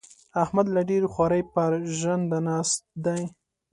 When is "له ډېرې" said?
0.75-1.07